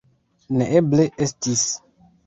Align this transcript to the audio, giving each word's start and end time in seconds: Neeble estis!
Neeble 0.61 1.07
estis! 1.27 1.69